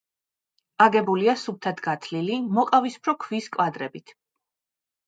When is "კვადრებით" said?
3.59-4.21